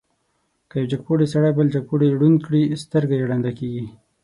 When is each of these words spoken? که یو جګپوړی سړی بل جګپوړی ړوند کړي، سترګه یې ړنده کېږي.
که 0.69 0.75
یو 0.79 0.89
جګپوړی 0.91 1.25
سړی 1.33 1.51
بل 1.57 1.67
جګپوړی 1.75 2.07
ړوند 2.19 2.37
کړي، 2.45 2.61
سترګه 2.83 3.13
یې 3.17 3.27
ړنده 3.29 3.51
کېږي. 3.59 3.85